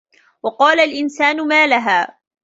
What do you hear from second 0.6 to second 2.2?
الإِنسانُ ما لَها